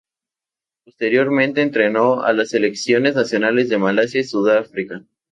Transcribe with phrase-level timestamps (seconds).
[0.83, 5.03] Posteriormente entrenó a las selecciones nacionales de Malasia y Sudáfrica.